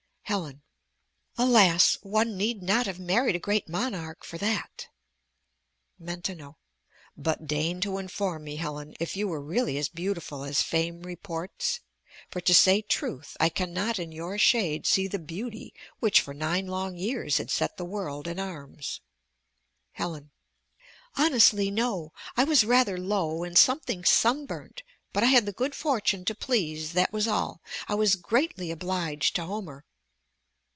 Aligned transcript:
Helen 0.23 0.61
Alas! 1.37 1.97
one 2.03 2.37
need 2.37 2.63
not 2.63 2.85
have 2.85 2.97
married 2.97 3.35
a 3.35 3.39
great 3.39 3.67
monarch 3.67 4.23
for 4.23 4.37
that. 4.37 4.87
Maintenon 5.99 6.55
But 7.17 7.47
deign 7.47 7.81
to 7.81 7.97
inform 7.97 8.45
me, 8.45 8.55
Helen, 8.55 8.95
if 8.97 9.17
you 9.17 9.27
were 9.27 9.41
really 9.41 9.77
as 9.77 9.89
beautiful 9.89 10.45
as 10.45 10.61
fame 10.61 11.01
reports? 11.01 11.81
for 12.29 12.39
to 12.39 12.53
say 12.53 12.81
truth, 12.81 13.35
I 13.41 13.49
cannot 13.49 13.99
in 13.99 14.13
your 14.13 14.37
shade 14.37 14.85
see 14.85 15.05
the 15.05 15.19
beauty 15.19 15.73
which 15.99 16.21
for 16.21 16.33
nine 16.33 16.65
long 16.67 16.95
years 16.95 17.35
had 17.37 17.51
set 17.51 17.75
the 17.75 17.83
world 17.83 18.25
in 18.25 18.39
arms. 18.39 19.01
Helen 19.91 20.31
Honestly, 21.17 21.69
no: 21.69 22.13
I 22.37 22.45
was 22.45 22.63
rather 22.63 22.97
low, 22.97 23.43
and 23.43 23.57
something 23.57 24.05
sunburnt; 24.05 24.83
but 25.11 25.23
I 25.23 25.27
had 25.27 25.45
the 25.45 25.51
good 25.51 25.75
fortune 25.75 26.23
to 26.23 26.33
please; 26.35 26.93
that 26.93 27.11
was 27.11 27.27
all. 27.27 27.61
I 27.89 27.95
was 27.95 28.15
greatly 28.15 28.71
obliged 28.71 29.35
to 29.35 29.43
Homer. 29.43 29.83